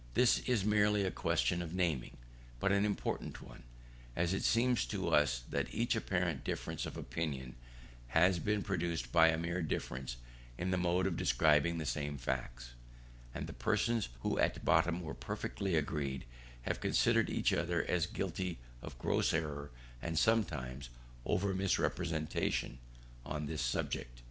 This 0.15 0.39
is 0.49 0.65
merely 0.65 1.03
a 1.03 1.11
question 1.11 1.61
of 1.61 1.75
naming, 1.75 2.17
but 2.59 2.71
an 2.71 2.85
important 2.85 3.39
one, 3.39 3.61
as 4.15 4.33
it 4.33 4.41
seems 4.43 4.83
to 4.87 5.09
us 5.09 5.43
that 5.51 5.77
much 5.77 5.95
apparent 5.95 6.43
difference 6.43 6.87
of 6.87 6.97
opinion 6.97 7.53
has 8.07 8.39
been 8.39 8.63
produced 8.63 9.11
by 9.11 9.27
a 9.27 9.37
mere 9.37 9.61
difference 9.61 10.17
in 10.57 10.71
the 10.71 10.77
mode 10.79 11.05
of 11.05 11.17
describing 11.17 11.77
the 11.77 11.85
same 11.85 12.17
facts, 12.17 12.71
and 13.35 13.45
that 13.45 13.59
persons 13.59 14.09
who 14.21 14.39
at 14.39 14.65
bottom 14.65 15.01
were 15.01 15.13
perfectly 15.13 15.75
agreed, 15.75 16.25
have 16.63 16.81
considered 16.81 17.29
each 17.29 17.53
other 17.53 17.83
as 17.85 18.07
guilty 18.07 18.57
of 18.81 18.97
gross 18.97 19.31
error, 19.33 19.69
and 20.01 20.17
sometimes 20.17 20.89
oven 21.27 21.57
misrepresentation, 21.57 22.79
on 23.23 23.45
this 23.45 23.61
subject. 23.61 24.19